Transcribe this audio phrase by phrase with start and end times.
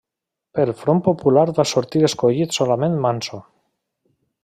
[0.59, 3.45] Pel Front Popular va sortir escollit solament Manso.